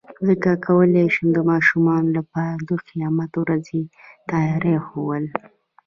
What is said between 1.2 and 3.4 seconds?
د ماشومانو لپاره د قیامت د